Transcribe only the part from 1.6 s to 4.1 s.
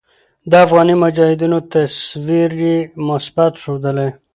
تصوير ئې مثبت ښودلے